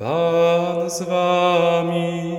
[0.00, 2.36] Pan z wami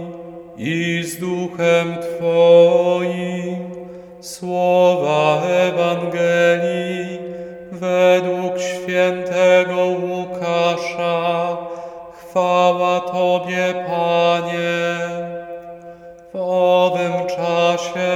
[0.57, 3.71] i z duchem Twoim.
[4.21, 7.19] Słowa Ewangelii
[7.71, 11.57] według świętego Łukasza.
[12.13, 14.97] Chwała Tobie, Panie.
[16.33, 18.11] W owym czasie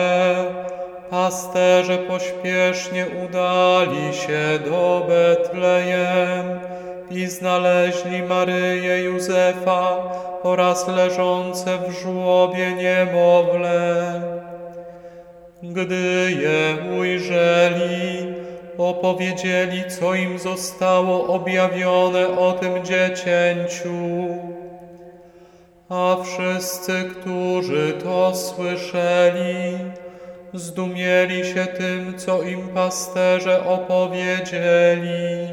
[1.09, 6.59] pasterze pośpiesznie udali się do Betlejem
[7.29, 10.11] znaleźli Maryję Józefa
[10.43, 14.21] oraz leżące w żłobie niemowlę.
[15.63, 18.33] Gdy je ujrzeli,
[18.77, 24.27] opowiedzieli, co im zostało objawione o tym dziecięciu.
[25.89, 29.77] A wszyscy, którzy to słyszeli,
[30.53, 35.47] zdumieli się tym, co im pasterze opowiedzieli.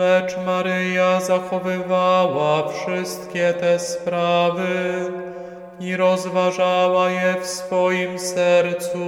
[0.00, 5.04] Lecz Maryja zachowywała wszystkie te sprawy
[5.80, 9.00] i rozważała je w swoim sercu.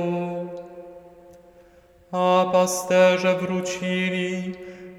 [2.12, 4.54] A pasterze wrócili,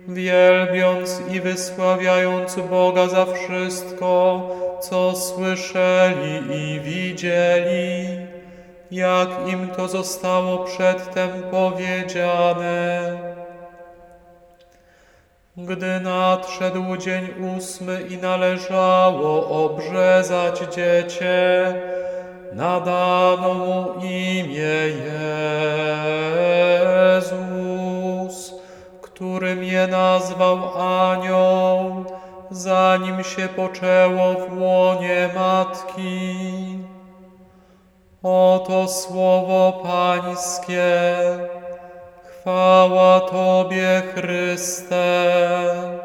[0.07, 4.41] wielbiąc i wysławiając Boga za wszystko,
[4.81, 8.07] co słyszeli i widzieli,
[8.91, 13.33] jak im to zostało przedtem powiedziane.
[15.57, 21.73] Gdy nadszedł dzień ósmy i należało obrzezać dziecię,
[22.53, 24.75] nadano mu imię
[27.15, 28.53] Jezus,
[29.01, 32.05] którym je nazwał anioł,
[32.51, 36.79] zanim się poczęło w łonie matki.
[38.23, 40.83] Oto słowo Pańskie.
[42.43, 46.02] Chwała Tobie, Chryste.